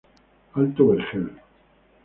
Alto 0.57 0.87
Vergel. 0.91 1.27